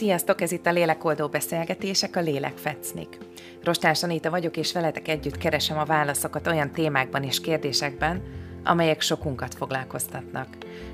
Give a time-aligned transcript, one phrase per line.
[0.00, 3.18] Sziasztok, ez itt a Lélekoldó Beszélgetések, a Lélek Fecnik.
[3.64, 8.22] Rostás Anita vagyok, és veletek együtt keresem a válaszokat olyan témákban és kérdésekben,
[8.64, 10.46] amelyek sokunkat foglalkoztatnak.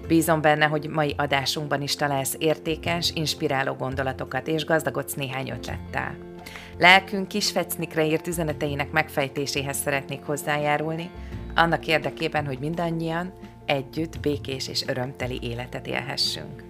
[0.08, 6.16] Bízom benne, hogy mai adásunkban is találsz értékes, inspiráló gondolatokat, és gazdagodsz néhány ötlettel.
[6.78, 11.10] Lelkünk kis fecnikre írt üzeneteinek megfejtéséhez szeretnék hozzájárulni,
[11.54, 13.32] annak érdekében, hogy mindannyian
[13.66, 16.65] együtt békés és örömteli életet élhessünk.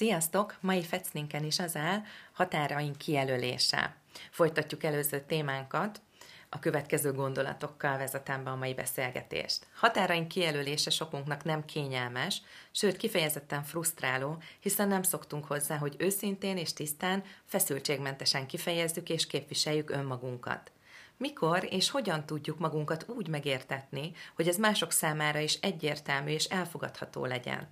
[0.00, 0.56] Sziasztok!
[0.60, 3.96] Mai fecninken is az áll határaink kijelölése.
[4.30, 6.00] Folytatjuk előző témánkat,
[6.48, 9.66] a következő gondolatokkal vezetem be a mai beszélgetést.
[9.74, 16.72] Határaink kijelölése sokunknak nem kényelmes, sőt kifejezetten frusztráló, hiszen nem szoktunk hozzá, hogy őszintén és
[16.72, 20.72] tisztán, feszültségmentesen kifejezzük és képviseljük önmagunkat.
[21.16, 27.24] Mikor és hogyan tudjuk magunkat úgy megértetni, hogy ez mások számára is egyértelmű és elfogadható
[27.24, 27.68] legyen?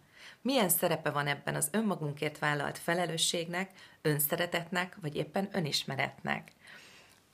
[0.48, 3.70] Milyen szerepe van ebben az önmagunkért vállalt felelősségnek,
[4.02, 6.52] önszeretetnek, vagy éppen önismeretnek?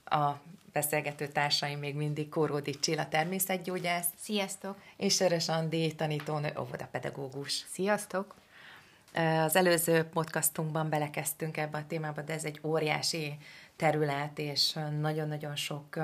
[0.05, 0.31] A
[0.73, 4.06] beszélgető társaim még mindig Kóródi Csilla természetgyógyász.
[4.21, 4.77] Sziasztok!
[4.97, 7.65] És Sörös Andi tanítónő, óvodapedagógus.
[7.71, 8.34] Sziasztok!
[9.45, 13.37] Az előző podcastunkban belekezdtünk ebbe a témába, de ez egy óriási
[13.77, 15.99] terület, és nagyon-nagyon sok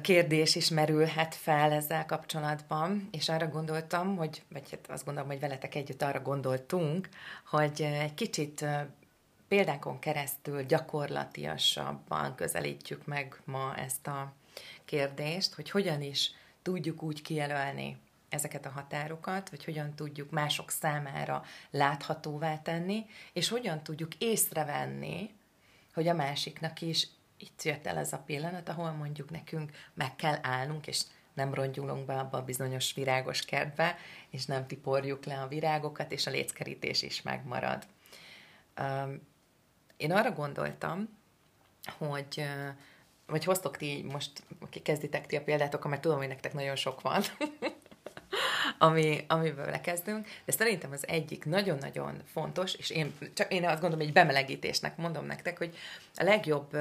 [0.00, 5.40] kérdés is merülhet fel ezzel kapcsolatban, és arra gondoltam, hogy, vagy hát azt gondolom, hogy
[5.40, 7.08] veletek együtt arra gondoltunk,
[7.46, 8.64] hogy egy kicsit
[9.48, 14.32] példánkon keresztül gyakorlatiasabban közelítjük meg ma ezt a
[14.84, 16.30] kérdést, hogy hogyan is
[16.62, 17.96] tudjuk úgy kijelölni
[18.28, 25.30] ezeket a határokat, vagy hogyan tudjuk mások számára láthatóvá tenni, és hogyan tudjuk észrevenni,
[25.94, 30.38] hogy a másiknak is itt jött el ez a pillanat, ahol mondjuk nekünk meg kell
[30.42, 31.02] állnunk, és
[31.34, 33.96] nem rongyulunk be abba a bizonyos virágos kertbe,
[34.30, 37.86] és nem tiporjuk le a virágokat, és a léckerítés is megmarad.
[39.96, 41.18] Én arra gondoltam,
[41.98, 42.44] hogy
[43.26, 44.42] vagy hoztok ti most,
[44.82, 47.22] kezditek ti a példátok, mert tudom, hogy nektek nagyon sok van,
[48.78, 54.04] ami, amiből lekezdünk, de szerintem az egyik nagyon-nagyon fontos, és én, csak én azt gondolom,
[54.04, 55.76] hogy bemelegítésnek mondom nektek, hogy
[56.14, 56.76] a legjobb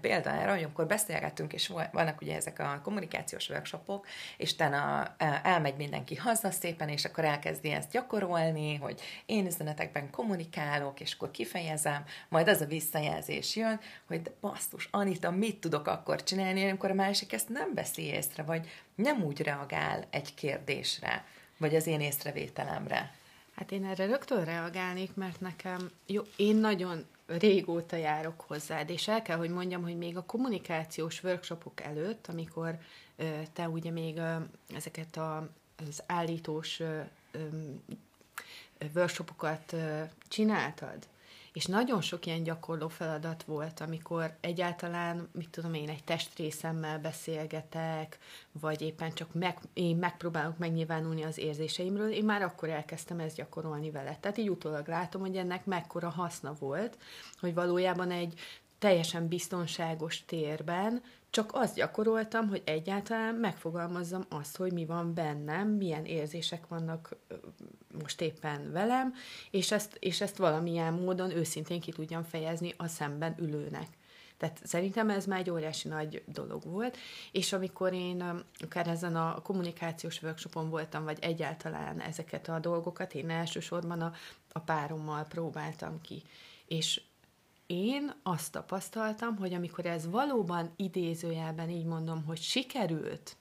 [0.00, 5.76] példa erre, hogy amikor beszélgetünk, és vannak ugye ezek a kommunikációs workshopok, és utána elmegy
[5.76, 12.04] mindenki haza szépen, és akkor elkezdi ezt gyakorolni, hogy én üzenetekben kommunikálok, és akkor kifejezem,
[12.28, 16.94] majd az a visszajelzés jön, hogy de basszus, Anita, mit tudok akkor csinálni, amikor a
[16.94, 21.24] másik ezt nem veszi észre, vagy nem úgy reagál egy kérdésre,
[21.56, 23.14] vagy az én észrevételemre?
[23.54, 29.22] Hát én erre rögtön reagálnék, mert nekem, jó, én nagyon régóta járok hozzád, és el
[29.22, 32.78] kell, hogy mondjam, hogy még a kommunikációs workshopok előtt, amikor
[33.52, 34.20] te ugye még
[34.74, 35.48] ezeket a,
[35.88, 36.80] az állítós
[38.94, 39.74] workshopokat
[40.28, 41.06] csináltad,
[41.56, 48.18] és nagyon sok ilyen gyakorló feladat volt, amikor egyáltalán, mit tudom én, egy testrészemmel beszélgetek,
[48.52, 53.90] vagy éppen csak meg, én megpróbálok megnyilvánulni az érzéseimről, én már akkor elkezdtem ezt gyakorolni
[53.90, 54.16] vele.
[54.20, 56.98] Tehát így utólag látom, hogy ennek mekkora haszna volt,
[57.40, 58.40] hogy valójában egy
[58.78, 66.04] teljesen biztonságos térben csak azt gyakoroltam, hogy egyáltalán megfogalmazzam azt, hogy mi van bennem, milyen
[66.04, 67.16] érzések vannak
[68.02, 69.14] most éppen velem,
[69.50, 73.86] és ezt, és ezt valamilyen módon őszintén ki tudjam fejezni a szemben ülőnek.
[74.36, 76.96] Tehát szerintem ez már egy óriási nagy dolog volt,
[77.32, 83.30] és amikor én akár ezen a kommunikációs workshopon voltam, vagy egyáltalán ezeket a dolgokat, én
[83.30, 84.12] elsősorban a,
[84.52, 86.22] a párommal próbáltam ki.
[86.66, 87.00] És
[87.66, 93.36] én azt tapasztaltam, hogy amikor ez valóban idézőjelben így mondom, hogy sikerült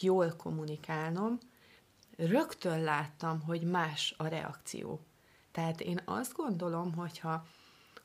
[0.00, 1.38] jól kommunikálnom,
[2.16, 5.00] rögtön láttam, hogy más a reakció.
[5.52, 7.46] Tehát én azt gondolom, hogyha,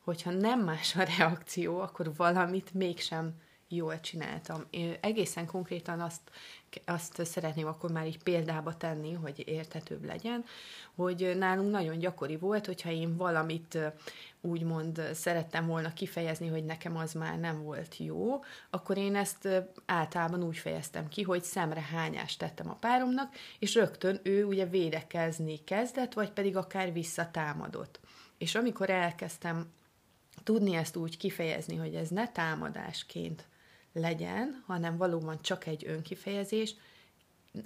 [0.04, 3.34] hogyha nem más a reakció, akkor valamit mégsem
[3.76, 4.66] jól csináltam.
[4.70, 6.22] Én egészen konkrétan azt,
[6.86, 10.46] azt szeretném akkor már így példába tenni, hogy érthetőbb legyen,
[10.96, 13.78] hogy nálunk nagyon gyakori volt, hogyha én valamit
[14.42, 19.48] úgymond szerettem volna kifejezni, hogy nekem az már nem volt jó, akkor én ezt
[19.86, 25.64] általában úgy fejeztem ki, hogy szemre hányást tettem a páromnak, és rögtön ő ugye védekezni
[25.64, 28.00] kezdett, vagy pedig akár visszatámadott.
[28.38, 29.72] És amikor elkezdtem
[30.44, 33.46] tudni ezt úgy kifejezni, hogy ez ne támadásként
[33.94, 36.76] legyen, hanem valóban csak egy önkifejezés,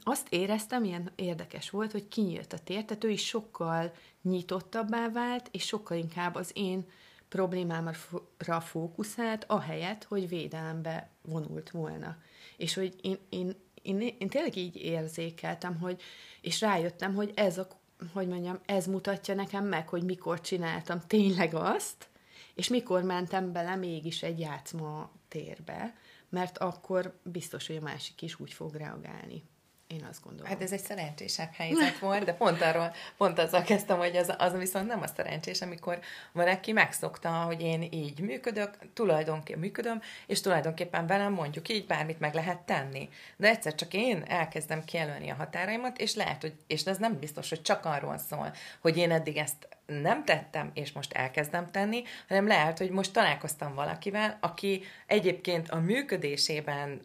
[0.04, 5.50] azt éreztem, ilyen érdekes volt, hogy kinyílt a tér, tehát ő is sokkal nyitottabbá vált,
[5.52, 6.86] és sokkal inkább az én
[7.30, 12.18] problémámra fókuszált, ahelyett, hogy védelembe vonult volna.
[12.58, 13.56] És hogy én, én
[13.86, 16.02] én, én tényleg így érzékeltem, hogy,
[16.42, 17.68] és rájöttem, hogy ez a,
[18.14, 22.10] hogy mondjam, ez mutatja nekem meg, hogy mikor csináltam tényleg azt,
[22.54, 25.96] és mikor mentem bele mégis egy játszma térbe,
[26.36, 29.44] mert akkor biztos, hogy a másik is úgy fog reagálni.
[29.88, 30.50] Én azt gondolom.
[30.52, 34.58] Hát ez egy szerencsésebb helyzet volt, de pont arról, pont azzal kezdtem, hogy az, az
[34.58, 36.00] viszont nem a szerencsés, amikor
[36.32, 42.34] valaki megszokta, hogy én így működök, tulajdonképpen működöm, és tulajdonképpen velem mondjuk így bármit meg
[42.34, 43.10] lehet tenni.
[43.38, 47.50] De egyszer csak én elkezdem kijelölni a határaimat, és lehet, hogy, és ez nem biztos,
[47.50, 52.48] hogy csak arról szól, hogy én eddig ezt nem tettem, és most elkezdem tenni, hanem
[52.48, 57.02] lehet, hogy most találkoztam valakivel, aki egyébként a működésében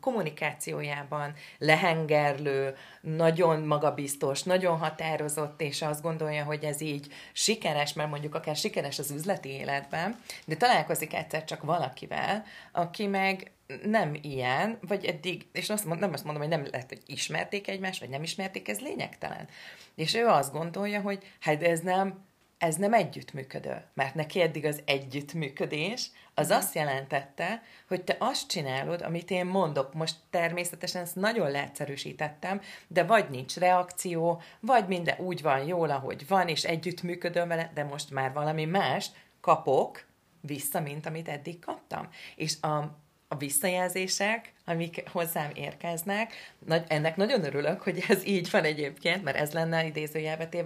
[0.00, 8.34] kommunikációjában lehengerlő, nagyon magabiztos, nagyon határozott, és azt gondolja, hogy ez így sikeres, mert mondjuk
[8.34, 13.50] akár sikeres az üzleti életben, de találkozik egyszer csak valakivel, aki meg
[13.84, 17.68] nem ilyen, vagy eddig, és azt mondom, nem azt mondom, hogy nem lehet, hogy ismerték
[17.68, 19.48] egymást, vagy nem ismerték, ez lényegtelen.
[19.94, 22.24] És ő azt gondolja, hogy hát ez nem,
[22.58, 29.02] ez nem együttműködő, mert neki eddig az együttműködés, az azt jelentette, hogy te azt csinálod,
[29.02, 29.94] amit én mondok.
[29.94, 36.28] Most természetesen ezt nagyon leegyszerűsítettem, de vagy nincs reakció, vagy minden úgy van jól, ahogy
[36.28, 40.04] van, és együttműködöm vele, de most már valami más kapok
[40.40, 42.08] vissza, mint amit eddig kaptam.
[42.36, 42.76] És a,
[43.28, 46.32] a visszajelzések, amik hozzám érkeznek.
[46.66, 49.92] Nagy, ennek nagyon örülök, hogy ez így van egyébként, mert ez lenne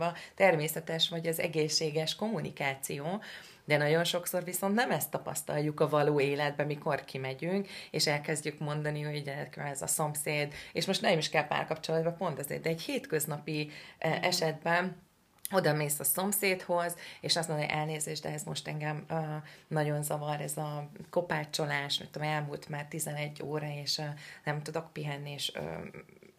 [0.01, 3.21] a természetes vagy az egészséges kommunikáció,
[3.67, 9.03] de nagyon sokszor viszont nem ezt tapasztaljuk a való életben, mikor kimegyünk, és elkezdjük mondani,
[9.03, 13.71] hogy ez a szomszéd, és most nem is kell párkapcsolatban pont azért, de egy hétköznapi
[13.99, 15.05] eh, esetben
[15.51, 19.19] oda mész a szomszédhoz, és azt mondja, hogy elnézést, de ez most engem uh,
[19.69, 24.07] nagyon zavar, ez a kopácsolás, mert tudom, elmúlt már 11 óra, és uh,
[24.45, 25.63] nem tudok pihenni, és uh,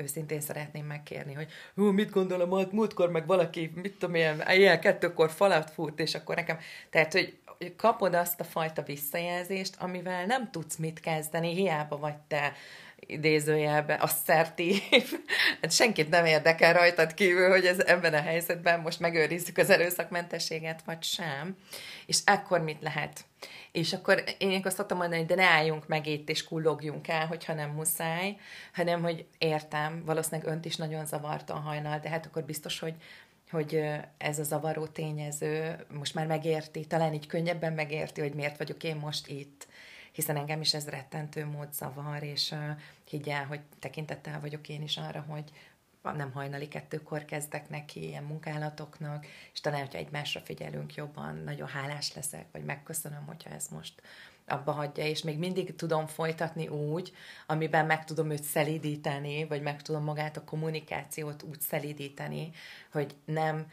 [0.03, 4.79] őszintén szeretném megkérni, hogy hú, mit gondolom, hogy múltkor meg valaki, mit tudom ilyen, ilyen
[4.79, 6.57] kettőkor falat fut, és akkor nekem,
[6.89, 7.37] tehát, hogy
[7.75, 12.53] kapod azt a fajta visszajelzést, amivel nem tudsz mit kezdeni, hiába vagy te
[12.99, 14.81] idézőjelben asszertív.
[15.61, 20.81] hát senkit nem érdekel rajtad kívül, hogy ez ebben a helyzetben most megőrizzük az erőszakmentességet,
[20.85, 21.57] vagy sem.
[22.05, 23.25] És akkor mit lehet?
[23.71, 27.53] És akkor én azt szoktam mondani, de ne álljunk meg itt, és kullogjunk el, hogyha
[27.53, 28.37] nem muszáj,
[28.73, 32.93] hanem, hogy értem, valószínűleg önt is nagyon zavarta a hajnal, de hát akkor biztos, hogy
[33.51, 33.83] hogy
[34.17, 38.95] ez a zavaró tényező most már megérti, talán így könnyebben megérti, hogy miért vagyok én
[38.95, 39.67] most itt
[40.17, 42.59] hiszen engem is ez rettentő mód zavar, és uh,
[43.09, 45.51] higgyel, hogy tekintettel vagyok én is arra, hogy
[46.01, 52.13] nem hajnali kettőkor kezdek neki ilyen munkálatoknak, és talán, hogyha egymásra figyelünk jobban, nagyon hálás
[52.13, 54.01] leszek, vagy megköszönöm, hogyha ez most
[54.47, 57.13] abba hagyja, és még mindig tudom folytatni úgy,
[57.45, 62.51] amiben meg tudom őt szelídíteni, vagy meg tudom magát a kommunikációt úgy szelídíteni,
[62.91, 63.71] hogy nem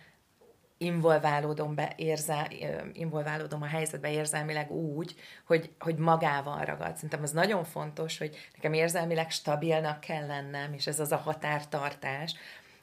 [0.79, 2.47] involválódom, be, érzel,
[2.93, 5.15] involválódom a helyzetbe érzelmileg úgy,
[5.47, 6.95] hogy, hogy magával ragad.
[6.95, 12.35] Szerintem az nagyon fontos, hogy nekem érzelmileg stabilnak kell lennem, és ez az a határtartás,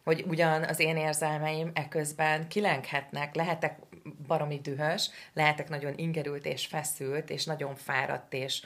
[0.04, 3.80] hogy ugyan az én érzelmeim eközben kilenghetnek, lehetek
[4.28, 8.62] baromi dühös, lehetek nagyon ingerült és feszült, és nagyon fáradt és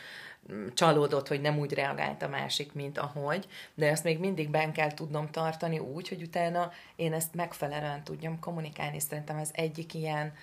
[0.74, 4.94] csalódott, hogy nem úgy reagált a másik, mint ahogy, de ezt még mindig ben kell
[4.94, 9.00] tudnom tartani úgy, hogy utána én ezt megfelelően tudjam kommunikálni.
[9.00, 10.34] Szerintem ez egyik ilyen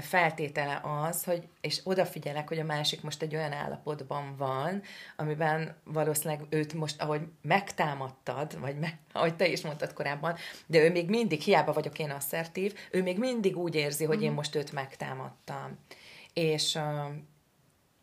[0.00, 4.82] feltétele az, hogy, és odafigyelek, hogy a másik most egy olyan állapotban van,
[5.16, 10.36] amiben valószínűleg őt most, ahogy megtámadtad, vagy meg, ahogy te is mondtad korábban,
[10.66, 14.28] de ő még mindig, hiába vagyok én asszertív, ő még mindig úgy érzi, hogy én
[14.28, 14.36] mhm.
[14.36, 15.78] most őt megtámadtam.
[16.32, 16.78] És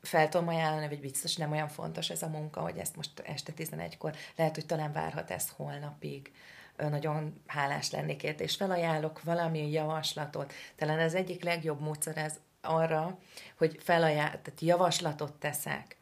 [0.01, 3.53] fel tudom ajánlani, hogy biztos nem olyan fontos ez a munka, hogy ezt most este
[3.57, 6.31] 11-kor, lehet, hogy talán várhat ez holnapig.
[6.77, 10.53] Nagyon hálás lennék érte, és felajánlok valami javaslatot.
[10.75, 13.17] Talán az egyik legjobb módszer ez arra,
[13.57, 15.97] hogy felajánl, tehát javaslatot teszek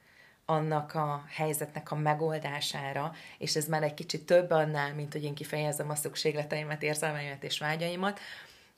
[0.46, 5.34] annak a helyzetnek a megoldására, és ez már egy kicsit több annál, mint hogy én
[5.34, 8.20] kifejezem a szükségleteimet, érzelmeimet és vágyaimat,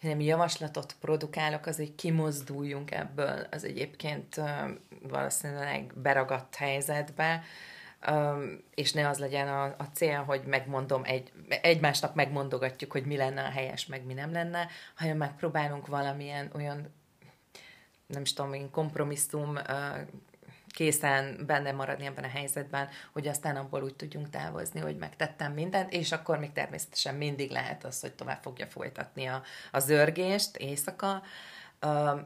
[0.01, 4.41] hanem javaslatot produkálok, az, hogy kimozduljunk ebből az egyébként
[5.01, 7.43] valószínűleg beragadt helyzetbe,
[8.75, 13.43] és ne az legyen a, a cél, hogy megmondom, egy, egymásnak megmondogatjuk, hogy mi lenne
[13.43, 16.93] a helyes, meg mi nem lenne, hanem megpróbálunk valamilyen olyan,
[18.07, 19.57] nem is tudom, kompromisszum
[20.71, 25.93] készen benne maradni ebben a helyzetben, hogy aztán abból úgy tudjunk távozni, hogy megtettem mindent,
[25.93, 31.21] és akkor még természetesen mindig lehet az, hogy tovább fogja folytatni a, a zörgést éjszaka,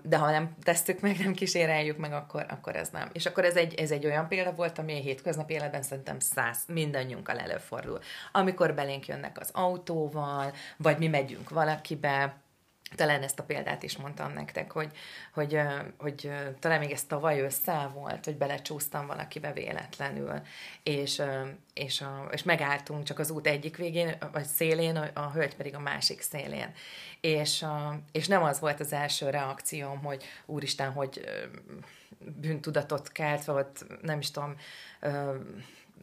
[0.02, 3.10] de ha nem tesszük meg, nem kíséreljük meg, akkor, akkor ez nem.
[3.12, 6.58] És akkor ez egy, ez egy olyan példa volt, ami a hétköznapi életben szerintem száz,
[6.68, 8.00] mindannyiunkkal előfordul.
[8.32, 12.43] Amikor belénk jönnek az autóval, vagy mi megyünk valakibe,
[12.96, 14.92] talán ezt a példát is mondtam nektek, hogy,
[15.34, 15.60] hogy,
[15.98, 20.42] hogy talán még ez tavaly össze volt, hogy belecsúsztam valakibe véletlenül,
[20.84, 21.22] és,
[21.74, 25.76] és, a, és megálltunk csak az út egyik végén, vagy szélén, a, a hölgy pedig
[25.76, 26.74] a másik szélén.
[27.22, 27.66] És,
[28.12, 31.26] és nem az volt az első reakcióm, hogy úristen, hogy
[32.20, 33.68] bűntudatot kelt, vagy
[34.02, 34.56] nem is tudom,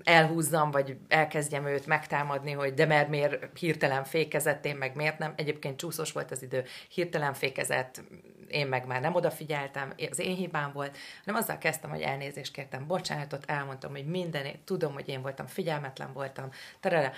[0.05, 5.33] elhúzzam, vagy elkezdjem őt megtámadni, hogy de mert miért hirtelen fékezett, én meg miért nem.
[5.37, 8.03] Egyébként csúszós volt az idő, hirtelen fékezett,
[8.49, 12.87] én meg már nem odafigyeltem, az én hibám volt, hanem azzal kezdtem, hogy elnézést kértem,
[12.87, 17.13] bocsánatot, elmondtam, hogy minden, tudom, hogy én voltam, figyelmetlen voltam, tarara,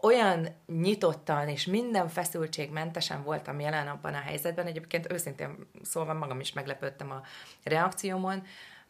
[0.00, 6.52] olyan nyitottan és minden feszültségmentesen voltam jelen abban a helyzetben, egyébként őszintén szólva magam is
[6.52, 7.22] meglepődtem a
[7.62, 8.42] reakciómon,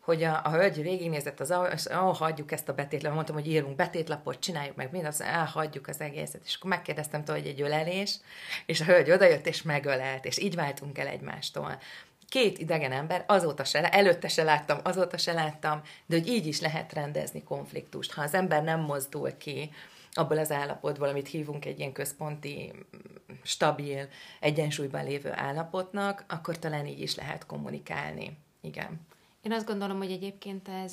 [0.02, 1.50] hogy a, a hölgy végignézett az,
[1.90, 6.40] oh, hagyjuk ezt a betétlapot, mondtam, hogy írunk betétlapot, csináljuk meg mindent, elhagyjuk az egészet,
[6.44, 8.18] és akkor megkérdeztem tőle, hogy egy ölelés,
[8.66, 11.78] és a hölgy odajött, és megölelt, és így váltunk el egymástól.
[12.28, 16.60] Két idegen ember, azóta se, előtte se láttam, azóta se láttam, de hogy így is
[16.60, 18.12] lehet rendezni konfliktust.
[18.12, 19.70] Ha az ember nem mozdul ki
[20.12, 22.72] abból az állapotból, amit hívunk egy ilyen központi,
[23.42, 24.08] stabil,
[24.40, 28.38] egyensúlyban lévő állapotnak, akkor talán így is lehet kommunikálni.
[28.60, 29.00] Igen.
[29.42, 30.92] Én azt gondolom, hogy egyébként ez,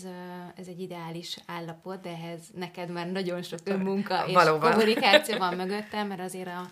[0.56, 4.72] ez egy ideális állapot, de ehhez neked már nagyon sok önmunka és Valóban.
[4.72, 6.70] kommunikáció van mögöttem, mert azért a,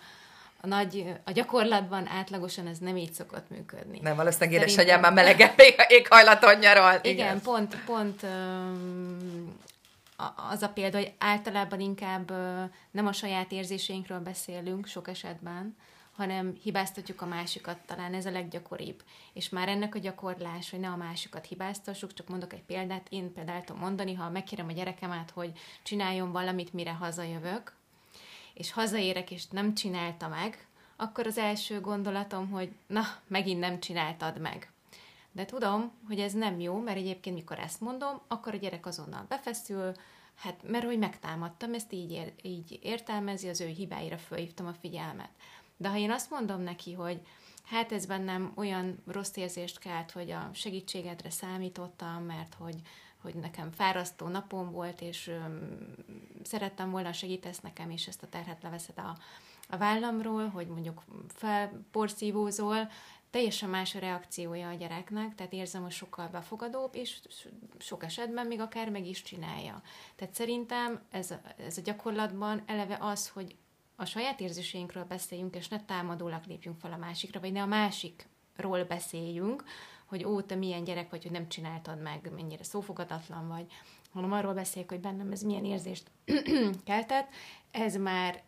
[0.60, 3.98] a nagy, a gyakorlatban átlagosan ez nem így szokott működni.
[4.02, 5.54] Nem, valószínűleg édesanyám már melegebb
[5.88, 7.04] éghajlaton nyaralt.
[7.04, 8.26] Igen, igen, pont, pont
[10.50, 12.32] az a példa, hogy általában inkább
[12.90, 15.76] nem a saját érzéseinkről beszélünk sok esetben,
[16.18, 19.02] hanem hibáztatjuk a másikat, talán ez a leggyakoribb.
[19.32, 23.32] És már ennek a gyakorlás, hogy ne a másikat hibáztassuk, csak mondok egy példát, én
[23.32, 27.74] például tudom mondani, ha megkérem a gyerekemet, hogy csináljon valamit, mire hazajövök,
[28.54, 34.40] és hazaérek, és nem csinálta meg, akkor az első gondolatom, hogy na, megint nem csináltad
[34.40, 34.72] meg.
[35.32, 39.24] De tudom, hogy ez nem jó, mert egyébként mikor ezt mondom, akkor a gyerek azonnal
[39.28, 39.92] befeszül,
[40.34, 45.30] hát mert hogy megtámadtam, ezt így, ér, így értelmezi, az ő hibáira fölhívtam a figyelmet.
[45.78, 47.20] De ha én azt mondom neki, hogy
[47.64, 52.80] hát ez bennem olyan rossz érzést kelt, hogy a segítségedre számítottam, mert hogy,
[53.22, 55.94] hogy nekem fárasztó napom volt, és öm,
[56.42, 59.16] szerettem volna segítesz nekem, és ezt a terhet leveszed a,
[59.68, 62.88] a vállamról, hogy mondjuk felporszívózol,
[63.30, 67.20] teljesen más a reakciója a gyereknek, tehát érzem, hogy sokkal befogadóbb, és
[67.78, 69.82] sok esetben még akár meg is csinálja.
[70.16, 73.56] Tehát szerintem ez a, ez a gyakorlatban eleve az, hogy
[74.00, 78.84] a saját érzéseinkről beszéljünk, és ne támadólag lépjünk fel a másikra, vagy ne a másikról
[78.88, 79.64] beszéljünk,
[80.06, 83.66] hogy ó, te milyen gyerek vagy, hogy nem csináltad meg, mennyire szófogadatlan vagy,
[84.12, 86.10] hanem arról beszéljük, hogy bennem ez milyen érzést
[86.84, 87.28] keltett.
[87.70, 88.42] Ez már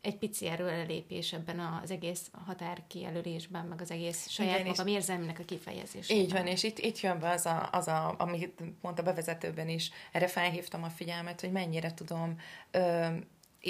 [0.00, 5.38] egy pici erőlelépés ebben az egész határ kijelölésben, meg az egész saját Igen, magam érzelmének
[5.38, 6.24] a kifejezésében.
[6.24, 9.90] Így van, és itt, itt jön be az, a, az a, amit mondta bevezetőben is,
[10.12, 12.36] erre felhívtam a figyelmet, hogy mennyire tudom
[12.70, 13.06] ö,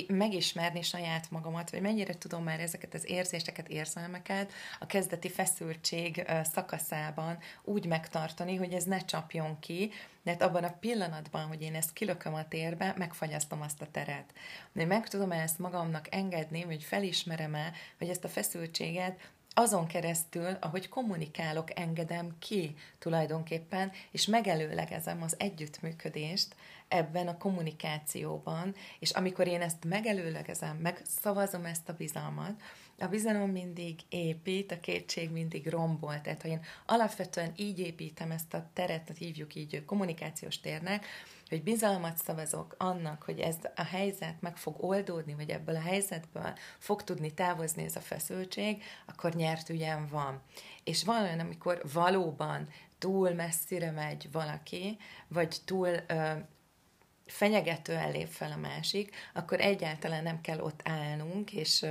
[0.09, 7.38] megismerni saját magamat, vagy mennyire tudom már ezeket az érzéseket, érzelmeket a kezdeti feszültség szakaszában
[7.65, 9.91] úgy megtartani, hogy ez ne csapjon ki,
[10.23, 14.33] mert abban a pillanatban, hogy én ezt kilököm a térbe, megfagyasztom azt a teret.
[14.73, 20.89] De meg tudom ezt magamnak engedni, hogy felismerem-e, hogy ezt a feszültséget azon keresztül, ahogy
[20.89, 26.55] kommunikálok, engedem ki tulajdonképpen, és megelőlegezem az együttműködést
[26.89, 32.61] ebben a kommunikációban, és amikor én ezt megelőlegezem, megszavazom ezt a bizalmat,
[32.99, 36.21] a bizalom mindig épít, a kétség mindig rombol.
[36.21, 41.07] Tehát, ha én alapvetően így építem ezt a teret, hívjuk így kommunikációs térnek,
[41.49, 46.53] hogy bizalmat szavazok annak, hogy ez a helyzet meg fog oldódni, vagy ebből a helyzetből
[46.79, 50.43] fog tudni távozni ez a feszültség, akkor nyert ügyem van.
[50.85, 54.99] És van olyan, amikor valóban túl messzire megy valaki,
[55.29, 56.33] vagy túl ö,
[57.26, 61.87] fenyegetően lép fel a másik, akkor egyáltalán nem kell ott állnunk és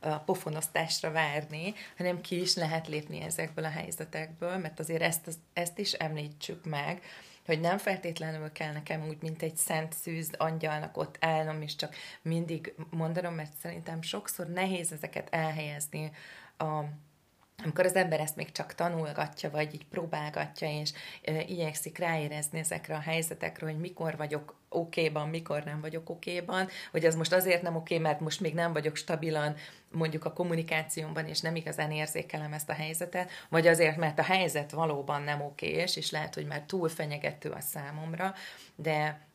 [0.00, 5.78] a pofonosztásra várni, hanem ki is lehet lépni ezekből a helyzetekből, mert azért ezt, ezt
[5.78, 7.02] is említsük meg,
[7.46, 11.94] hogy nem feltétlenül kell nekem úgy, mint egy szent szűz angyalnak ott állnom, és csak
[12.22, 16.10] mindig mondanom, mert szerintem sokszor nehéz ezeket elhelyezni
[16.58, 16.80] a
[17.62, 22.94] amikor az ember ezt még csak tanulgatja, vagy így próbálgatja, és e, igyekszik ráérezni ezekre
[22.94, 27.76] a helyzetekre, hogy mikor vagyok okéban, mikor nem vagyok okéban, hogy ez most azért nem
[27.76, 29.56] oké, mert most még nem vagyok stabilan
[29.90, 34.70] mondjuk a kommunikációmban, és nem igazán érzékelem ezt a helyzetet, vagy azért, mert a helyzet
[34.70, 38.34] valóban nem okés, és lehet, hogy már túl fenyegető a számomra,
[38.74, 39.26] de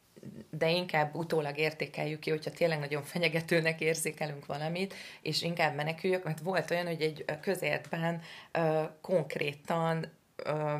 [0.50, 6.40] de inkább utólag értékeljük ki, hogyha tényleg nagyon fenyegetőnek érzékelünk valamit, és inkább meneküljük, mert
[6.40, 8.22] volt olyan, hogy egy közértben
[8.58, 10.12] uh, konkrétan
[10.46, 10.80] uh,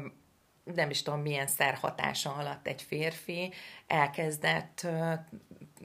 [0.64, 3.54] nem is tudom milyen szer hatása alatt egy férfi
[3.88, 5.14] elkezdett uh,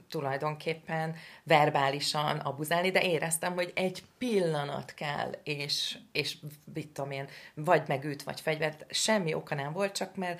[0.09, 6.37] tulajdonképpen verbálisan abuzálni, de éreztem, hogy egy pillanat kell, és, és
[6.73, 10.39] mit tudom én, vagy megüt, vagy fegyvert, semmi oka nem volt, csak mert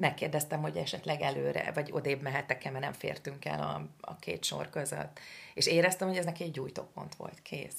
[0.00, 4.70] megkérdeztem, hogy esetleg előre, vagy odébb mehetek-e, mert nem fértünk el a, a két sor
[4.70, 5.18] között.
[5.54, 7.76] És éreztem, hogy ez neki egy gyújtópont volt, kész.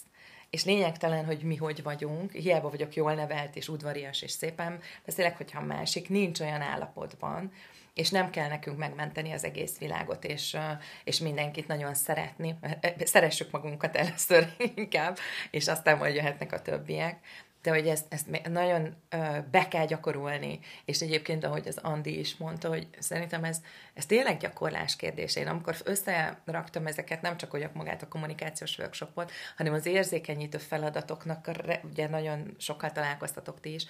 [0.49, 5.37] És lényegtelen, hogy mi hogy vagyunk, hiába vagyok jól nevelt, és udvarias, és szépen beszélek,
[5.37, 7.51] hogyha másik nincs olyan állapotban,
[7.93, 10.57] és nem kell nekünk megmenteni az egész világot, és,
[11.03, 12.55] és mindenkit nagyon szeretni.
[12.99, 15.17] Szeressük magunkat először inkább,
[15.51, 17.19] és aztán majd jöhetnek a többiek
[17.65, 18.95] de hogy ezt, ezt nagyon
[19.51, 23.61] be kell gyakorolni, és egyébként, ahogy az Andi is mondta, hogy szerintem ez,
[23.93, 25.39] ez tényleg gyakorlás kérdése.
[25.39, 31.51] Én amikor összeraktam ezeket, nem csak hogy magát a kommunikációs workshopot, hanem az érzékenyítő feladatoknak,
[31.83, 33.85] ugye nagyon sokkal találkoztatok ti is,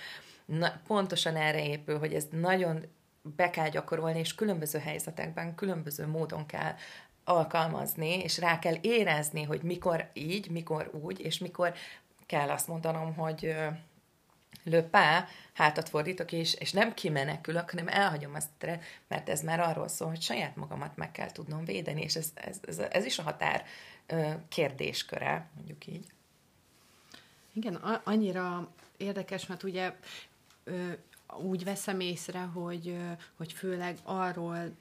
[0.45, 2.85] na, pontosan erre épül, hogy ez nagyon
[3.35, 6.73] be kell gyakorolni, és különböző helyzetekben, különböző módon kell
[7.23, 11.73] alkalmazni, és rá kell érezni, hogy mikor így, mikor úgy, és mikor
[12.25, 13.55] kell azt mondanom, hogy
[14.63, 20.07] löpá, hátat fordítok, és, és nem kimenekülök, hanem elhagyom azt, mert ez már arról szól,
[20.07, 23.65] hogy saját magamat meg kell tudnom védeni, és ez, ez, ez, ez is a határ
[24.47, 26.05] kérdésköre, mondjuk így.
[27.53, 29.93] Igen, annyira érdekes, mert ugye
[31.37, 32.97] úgy veszem észre, hogy,
[33.37, 34.75] hogy főleg arról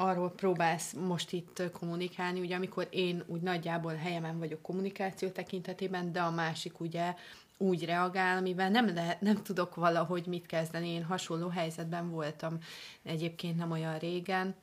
[0.00, 6.20] arról próbálsz most itt kommunikálni, ugye amikor én úgy nagyjából helyemen vagyok kommunikáció tekintetében, de
[6.20, 7.14] a másik ugye
[7.56, 10.88] úgy reagál, amivel nem, lehet, nem tudok valahogy mit kezdeni.
[10.88, 12.58] Én hasonló helyzetben voltam
[13.02, 14.54] egyébként nem olyan régen,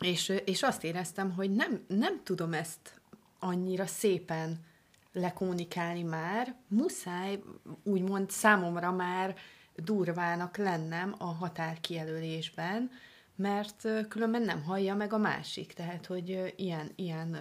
[0.00, 3.00] és, és azt éreztem, hogy nem, nem tudom ezt
[3.38, 4.64] annyira szépen
[5.12, 7.42] lekommunikálni már, muszáj
[7.82, 9.36] úgymond számomra már
[9.76, 12.90] durvának lennem a határkijelölésben,
[13.36, 15.72] mert különben nem hallja meg a másik.
[15.72, 17.36] Tehát, hogy ilyen, ilyen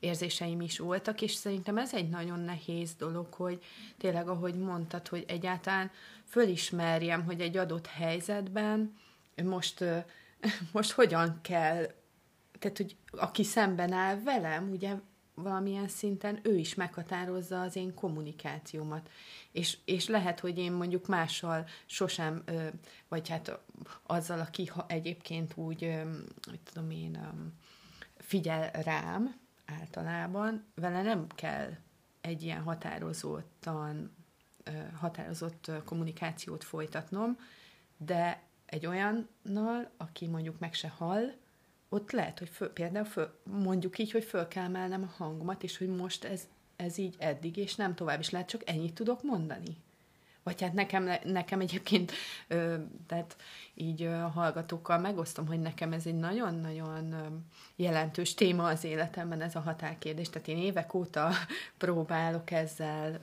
[0.00, 3.64] érzéseim is voltak, és szerintem ez egy nagyon nehéz dolog, hogy
[3.98, 5.90] tényleg, ahogy mondtad, hogy egyáltalán
[6.24, 8.96] fölismerjem, hogy egy adott helyzetben
[9.44, 9.84] most,
[10.72, 11.86] most hogyan kell,
[12.58, 14.94] tehát, hogy aki szemben áll velem, ugye
[15.34, 19.10] valamilyen szinten ő is meghatározza az én kommunikációmat.
[19.52, 22.44] És, és lehet, hogy én mondjuk mással sosem,
[23.08, 23.60] vagy hát
[24.02, 25.94] azzal, aki egyébként úgy,
[26.48, 27.18] hogy tudom én,
[28.16, 29.40] figyel rám
[29.80, 31.70] általában, vele nem kell
[32.20, 34.16] egy ilyen határozottan,
[34.94, 37.38] határozott kommunikációt folytatnom,
[37.96, 41.32] de egy olyannal, aki mondjuk meg se hall,
[41.92, 45.78] ott lehet, hogy föl, például föl, mondjuk így, hogy föl kell emelnem a hangomat, és
[45.78, 49.76] hogy most ez, ez így eddig, és nem tovább, és lehet csak ennyit tudok mondani.
[50.42, 52.12] Vagy hát nekem, nekem egyébként,
[52.48, 52.74] ö,
[53.06, 53.36] tehát
[53.74, 57.14] így a hallgatókkal megosztom, hogy nekem ez egy nagyon-nagyon
[57.76, 60.30] jelentős téma az életemben, ez a határkérdés.
[60.30, 61.30] Tehát én évek óta
[61.78, 63.18] próbálok ezzel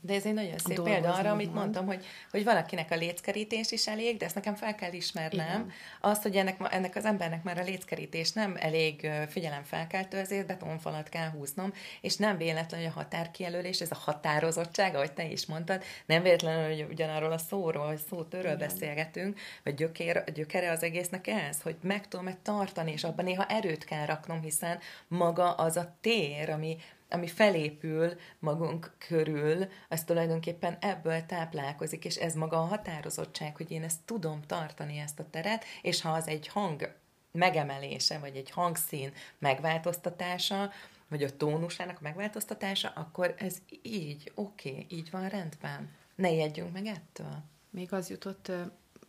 [0.00, 1.58] De ez egy nagyon szép példa arra, amit mond.
[1.58, 5.46] mondtam, hogy, hogy valakinek a léckerítés is elég, de ezt nekem fel kell ismernem.
[5.46, 5.70] Igen.
[6.00, 11.28] Azt, hogy ennek, ennek az embernek már a léckerítés nem elég figyelemfelkeltő, ezért betonfalat kell
[11.30, 16.22] húznom, és nem véletlen, hogy a határkijelölés, ez a határozottság, ahogy te is mondtad, nem
[16.22, 21.76] véletlen, hogy ugyanarról a szóról, hogy szótörről beszélgetünk, vagy gyökér, gyökere az egésznek ez, hogy
[21.80, 24.78] meg tudom-e tartani, és abban néha erőt kell raknom, hiszen
[25.08, 26.76] maga az a tér, ami,
[27.10, 33.82] ami felépül magunk körül, az tulajdonképpen ebből táplálkozik, és ez maga a határozottság, hogy én
[33.82, 36.94] ezt tudom tartani, ezt a teret, és ha az egy hang
[37.32, 40.70] megemelése, vagy egy hangszín megváltoztatása,
[41.08, 45.90] vagy a tónusának a megváltoztatása, akkor ez így, oké, okay, így van rendben.
[46.16, 47.42] Ne jegyünk meg ettől.
[47.70, 48.52] Még az jutott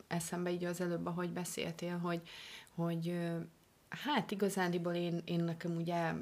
[0.07, 2.21] eszembe így az előbb, ahogy beszéltél, hogy,
[2.75, 3.19] hogy
[3.89, 6.13] hát igazándiból én, én nekem ugye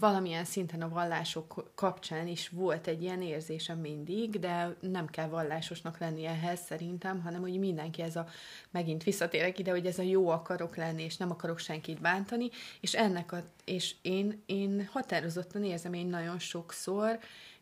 [0.00, 5.98] valamilyen szinten a vallások kapcsán is volt egy ilyen érzésem mindig, de nem kell vallásosnak
[5.98, 8.26] lenni ehhez szerintem, hanem hogy mindenki ez a,
[8.70, 12.48] megint visszatérek ide, hogy ez a jó akarok lenni, és nem akarok senkit bántani,
[12.80, 17.18] és ennek a, és én, én határozottan érzem, én nagyon sokszor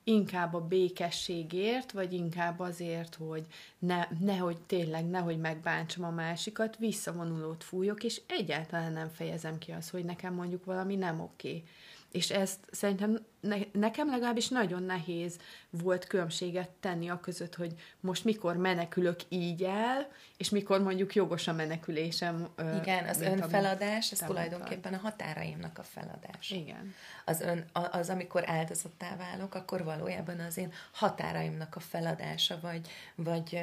[0.08, 3.46] inkább a békességért, vagy inkább azért, hogy
[3.78, 9.90] ne, nehogy tényleg, nehogy megbántsam a másikat, visszavonulót fújok, és egyáltalán nem fejezem ki azt,
[9.90, 11.48] hogy nekem mondjuk valami nem oké.
[11.48, 11.64] Okay
[12.12, 15.38] és ezt szerintem ne, nekem legalábbis nagyon nehéz
[15.70, 21.48] volt különbséget tenni a között, hogy most mikor menekülök így el, és mikor mondjuk jogos
[21.48, 22.48] a menekülésem.
[22.82, 26.50] Igen, az önfeladás, ez tulajdonképpen a határaimnak a feladás.
[26.50, 26.94] Igen.
[27.24, 33.60] Az, ön, az, amikor áldozattá válok, akkor valójában az én határaimnak a feladása, vagy, vagy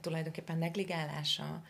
[0.00, 1.62] tulajdonképpen negligálása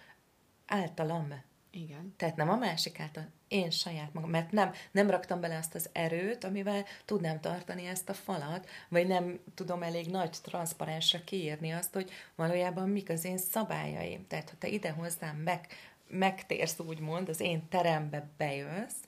[0.66, 1.44] általam
[1.76, 2.14] igen.
[2.16, 5.88] Tehát nem a másik által, én saját magam, mert nem, nem raktam bele azt az
[5.92, 11.92] erőt, amivel tudnám tartani ezt a falat, vagy nem tudom elég nagy transzparensre kiírni azt,
[11.92, 14.26] hogy valójában mik az én szabályaim.
[14.26, 15.66] Tehát, ha te ide hozzám meg,
[16.08, 19.04] megtérsz, úgymond, az én terembe bejössz,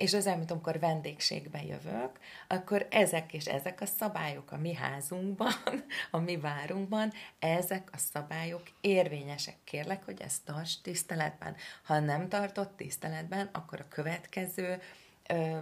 [0.00, 5.52] és az mint amikor vendégségbe jövök, akkor ezek és ezek a szabályok a mi házunkban,
[6.10, 9.56] a mi várunkban, ezek a szabályok érvényesek.
[9.64, 11.56] Kérlek, hogy ezt tarts tiszteletben.
[11.82, 14.80] Ha nem tartott tiszteletben, akkor a következő
[15.28, 15.58] ö,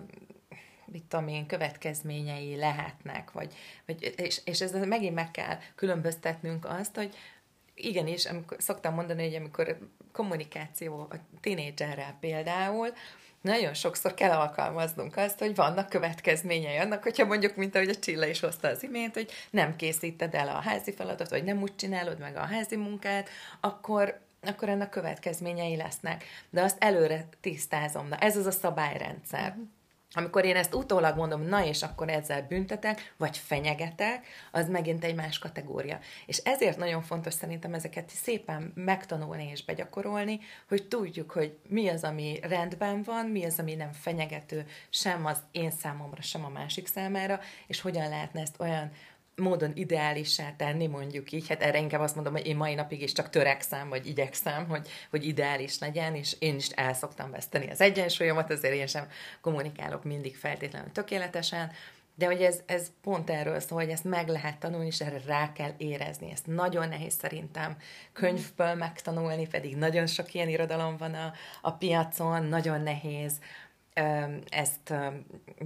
[0.84, 3.54] mit tudom én, következményei lehetnek, vagy,
[3.86, 7.14] vagy és, és ez megint meg kell különböztetnünk azt, hogy
[7.78, 9.78] igenis, amikor, szoktam mondani, hogy amikor
[10.12, 12.92] kommunikáció a tinédzserrel például,
[13.40, 18.26] nagyon sokszor kell alkalmaznunk azt, hogy vannak következményei annak, hogyha mondjuk, mint ahogy a Csilla
[18.26, 22.18] is hozta az imént, hogy nem készíted el a házi feladatot, vagy nem úgy csinálod
[22.18, 23.28] meg a házi munkát,
[23.60, 26.24] akkor akkor ennek következményei lesznek.
[26.50, 28.08] De azt előre tisztázom.
[28.08, 29.48] Na, ez az a szabályrendszer.
[29.48, 29.68] Uh-huh.
[30.14, 35.14] Amikor én ezt utólag mondom, na és akkor ezzel büntetek, vagy fenyegetek, az megint egy
[35.14, 35.98] más kategória.
[36.26, 42.04] És ezért nagyon fontos szerintem ezeket szépen megtanulni és begyakorolni, hogy tudjuk, hogy mi az,
[42.04, 46.86] ami rendben van, mi az, ami nem fenyegető sem az én számomra, sem a másik
[46.86, 48.92] számára, és hogyan lehetne ezt olyan
[49.38, 53.12] módon ideálissá tenni, mondjuk így, hát erre inkább azt mondom, hogy én mai napig is
[53.12, 57.80] csak törekszem, vagy igyekszem, hogy, hogy ideális legyen, és én is el szoktam veszteni az
[57.80, 59.08] egyensúlyomat, azért én sem
[59.40, 61.72] kommunikálok mindig feltétlenül tökéletesen,
[62.18, 65.52] de hogy ez, ez pont erről szól, hogy ezt meg lehet tanulni, és erre rá
[65.52, 66.30] kell érezni.
[66.30, 67.76] Ezt nagyon nehéz szerintem
[68.12, 73.32] könyvből megtanulni, pedig nagyon sok ilyen irodalom van a, a piacon, nagyon nehéz
[74.48, 74.94] ezt,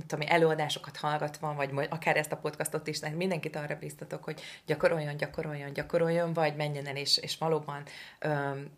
[0.06, 5.72] tudom, előadásokat hallgatva, vagy akár ezt a podcastot is, mindenkit arra biztatok, hogy gyakoroljon, gyakoroljon,
[5.72, 7.82] gyakoroljon, vagy menjen el, és, és valóban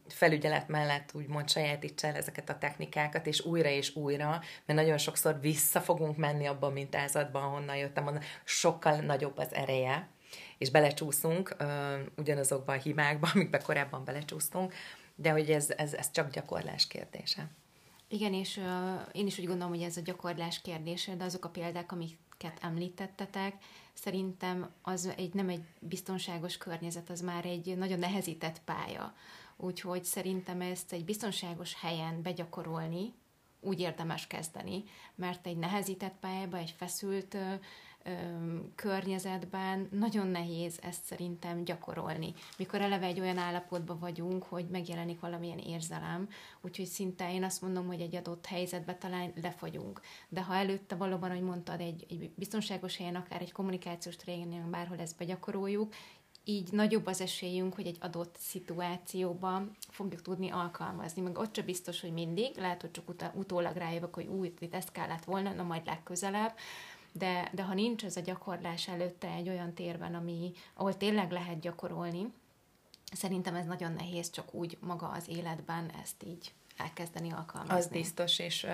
[0.09, 4.29] felügyelet mellett úgymond sajátítsa el ezeket a technikákat, és újra és újra,
[4.67, 9.55] mert nagyon sokszor vissza fogunk menni abban a mintázatban, ahonnan jöttem, onnan sokkal nagyobb az
[9.55, 10.09] ereje,
[10.59, 11.57] és belecsúszunk
[12.17, 14.75] ugyanazokban a hibákban, amikbe korábban belecsúsztunk,
[15.15, 17.51] de hogy ez, ez, ez csak gyakorlás kérdése.
[18.15, 21.49] Igen, és uh, én is úgy gondolom, hogy ez a gyakorlás kérdése, de azok a
[21.49, 23.55] példák, amiket említettetek,
[23.93, 29.15] szerintem az egy nem egy biztonságos környezet, az már egy nagyon nehezített pálya.
[29.57, 33.13] Úgyhogy szerintem ezt egy biztonságos helyen begyakorolni,
[33.61, 37.37] úgy érdemes kezdeni, mert egy nehezített pályába, egy feszült
[38.75, 42.35] környezetben nagyon nehéz ezt szerintem gyakorolni.
[42.59, 46.29] Mikor eleve egy olyan állapotban vagyunk, hogy megjelenik valamilyen érzelem,
[46.61, 50.01] úgyhogy szinte én azt mondom, hogy egy adott helyzetbe talán lefagyunk.
[50.29, 54.99] De ha előtte valóban, hogy mondtad, egy, egy biztonságos helyen, akár egy kommunikációs tréningen, bárhol
[54.99, 55.93] ezt begyakoroljuk,
[56.45, 61.23] így nagyobb az esélyünk, hogy egy adott szituációban fogjuk tudni alkalmazni.
[61.23, 64.75] Meg ott sem biztos, hogy mindig, lehet, hogy csak ut- utólag rájövök, hogy új, itt
[64.75, 66.55] ezt kellett volna, na majd legközelebb,
[67.17, 71.61] de, de ha nincs ez a gyakorlás előtte egy olyan térben, ami, ahol tényleg lehet
[71.61, 72.33] gyakorolni,
[73.13, 77.77] szerintem ez nagyon nehéz csak úgy maga az életben ezt így elkezdeni alkalmazni.
[77.77, 78.71] Az biztos, és uh,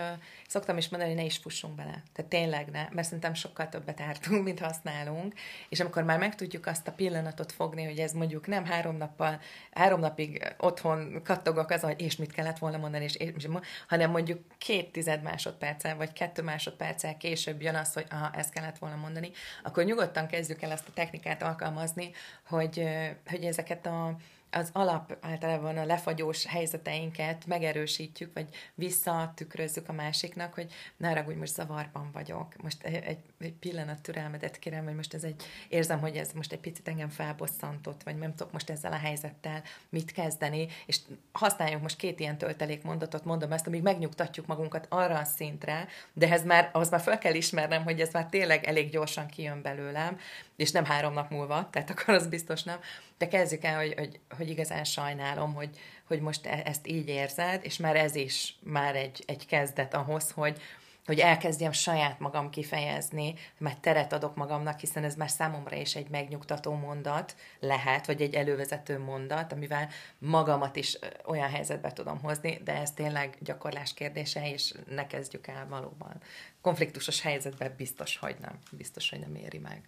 [0.46, 2.02] szoktam is mondani, hogy ne is fussunk bele.
[2.12, 5.34] Tehát tényleg ne, mert szerintem sokkal többet ártunk, mint használunk,
[5.68, 9.40] és amikor már meg tudjuk azt a pillanatot fogni, hogy ez mondjuk nem három nappal,
[9.70, 13.48] három napig otthon kattogok azon, hogy és mit kellett volna mondani, és, és
[13.88, 18.78] hanem mondjuk két tized másodperccel, vagy kettő másodperccel később jön az, hogy aha, ezt kellett
[18.78, 19.30] volna mondani,
[19.62, 22.10] akkor nyugodtan kezdjük el ezt a technikát alkalmazni,
[22.46, 22.88] hogy,
[23.26, 24.16] hogy ezeket a
[24.50, 31.36] az alap általában a lefagyós helyzeteinket megerősítjük, vagy visszatükrözzük a másiknak, hogy ne arra, hogy
[31.36, 32.62] most zavarban vagyok.
[32.62, 36.58] Most egy, egy pillanat türelmedet kérem, hogy most ez egy, érzem, hogy ez most egy
[36.58, 40.98] picit engem felbosszantott, vagy nem tudok most ezzel a helyzettel mit kezdeni, és
[41.32, 46.44] használjunk most két ilyen töltelékmondatot, mondom ezt, amíg megnyugtatjuk magunkat arra a szintre, de ez
[46.44, 50.18] már, ahhoz már fel kell ismernem, hogy ez már tényleg elég gyorsan kijön belőlem,
[50.56, 52.78] és nem három nap múlva, tehát akkor az biztos nem,
[53.20, 57.64] de kezdjük el, hogy, hogy, hogy igazán sajnálom, hogy, hogy most e, ezt így érzed,
[57.64, 60.60] és már ez is már egy, egy kezdet ahhoz, hogy,
[61.06, 66.08] hogy elkezdjem saját magam kifejezni, mert teret adok magamnak, hiszen ez már számomra is egy
[66.08, 72.74] megnyugtató mondat lehet, vagy egy elővezető mondat, amivel magamat is olyan helyzetbe tudom hozni, de
[72.74, 76.22] ez tényleg gyakorlás kérdése, és ne kezdjük el valóban.
[76.60, 78.58] Konfliktusos helyzetben biztos, hogy nem.
[78.70, 79.82] Biztos, hogy nem éri meg.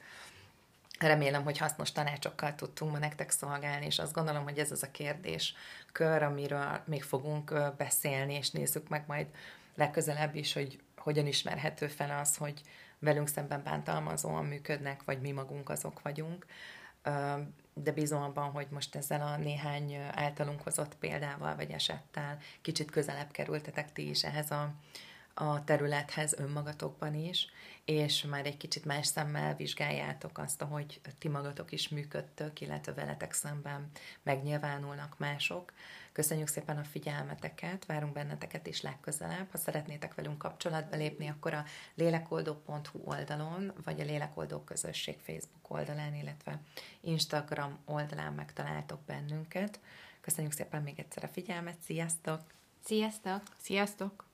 [1.02, 4.90] Remélem, hogy hasznos tanácsokkal tudtunk ma nektek szolgálni, és azt gondolom, hogy ez az a
[4.90, 5.54] kérdés
[5.92, 9.26] kör, amiről még fogunk beszélni, és nézzük meg majd
[9.74, 12.62] legközelebb is, hogy hogyan ismerhető fel az, hogy
[12.98, 16.46] velünk szemben bántalmazóan működnek, vagy mi magunk azok vagyunk.
[17.74, 23.30] De bízom abban, hogy most ezzel a néhány általunk hozott példával, vagy esettel kicsit közelebb
[23.30, 24.74] kerültetek ti is ehhez a,
[25.34, 27.48] a területhez önmagatokban is,
[27.84, 33.32] és már egy kicsit más szemmel vizsgáljátok azt, ahogy ti magatok is működtök, illetve veletek
[33.32, 33.90] szemben
[34.22, 35.72] megnyilvánulnak mások.
[36.12, 39.50] Köszönjük szépen a figyelmeteket, várunk benneteket is legközelebb.
[39.50, 41.64] Ha szeretnétek velünk kapcsolatba lépni, akkor a
[41.94, 46.60] lélekoldó.hu oldalon, vagy a Lélekoldó közösség Facebook oldalán, illetve
[47.00, 49.80] Instagram oldalán megtaláltok bennünket.
[50.20, 52.40] Köszönjük szépen még egyszer a figyelmet, sziasztok!
[52.84, 53.42] Sziasztok!
[53.56, 54.31] Sziasztok!